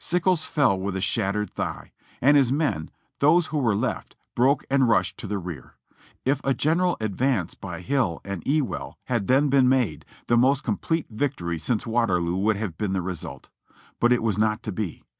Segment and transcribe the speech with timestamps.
[0.00, 2.90] Sickles fell with a shattered thigh, and his men,
[3.20, 5.76] those who Avere left, broke and rushed to the rear.
[6.24, 11.06] If a general advance by Hill and Ewell had then been made, the most complete
[11.08, 13.48] victory since Waterloo would have been the result.
[14.00, 15.04] But it was not to be.